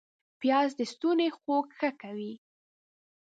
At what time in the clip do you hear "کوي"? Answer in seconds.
2.01-2.33